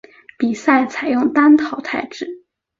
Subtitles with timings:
[0.35, 2.43] 比赛采用单淘汰制。